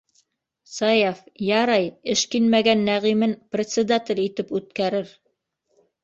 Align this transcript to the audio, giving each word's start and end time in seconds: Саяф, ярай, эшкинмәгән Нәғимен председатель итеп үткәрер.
Саяф, 0.75 1.17
ярай, 1.47 1.83
эшкинмәгән 2.13 2.81
Нәғимен 2.87 3.35
председатель 3.57 4.23
итеп 4.23 4.55
үткәрер. 4.61 5.13